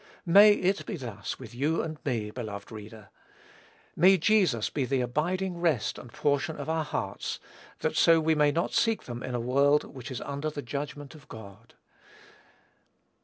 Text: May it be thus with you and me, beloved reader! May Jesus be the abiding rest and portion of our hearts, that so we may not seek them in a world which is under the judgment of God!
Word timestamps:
May 0.25 0.53
it 0.53 0.83
be 0.87 0.97
thus 0.97 1.37
with 1.37 1.53
you 1.53 1.83
and 1.83 2.03
me, 2.03 2.31
beloved 2.31 2.71
reader! 2.71 3.09
May 3.95 4.17
Jesus 4.17 4.71
be 4.71 4.83
the 4.83 5.01
abiding 5.01 5.59
rest 5.59 5.99
and 5.99 6.11
portion 6.11 6.57
of 6.57 6.67
our 6.67 6.83
hearts, 6.83 7.39
that 7.81 7.95
so 7.95 8.19
we 8.19 8.33
may 8.33 8.51
not 8.51 8.73
seek 8.73 9.03
them 9.03 9.21
in 9.21 9.35
a 9.35 9.39
world 9.39 9.83
which 9.83 10.09
is 10.09 10.19
under 10.21 10.49
the 10.49 10.63
judgment 10.63 11.13
of 11.13 11.27
God! 11.27 11.75